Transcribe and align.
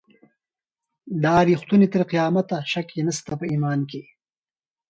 دا 1.23 1.35
ریښتونی 1.49 1.87
تر 1.93 2.01
قیامته 2.11 2.57
شک 2.71 2.87
یې 2.97 3.01
نسته 3.07 3.31
په 3.39 3.45
ایمان 3.51 3.79
کي 3.91 4.03